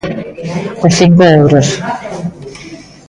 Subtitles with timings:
[0.85, 1.67] Os cinco euros.